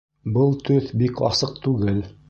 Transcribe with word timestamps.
Был 0.37 0.55
төҫ 0.69 0.89
бик 1.03 1.23
асыҡ 1.29 1.57
түгел 1.67 2.03